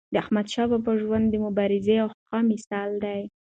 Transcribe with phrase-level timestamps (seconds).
[0.13, 3.21] د احمدشاه بابا ژوند د مبارزې یو ښه مثال دی.